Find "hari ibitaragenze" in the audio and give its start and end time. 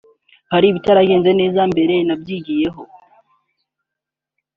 0.51-1.29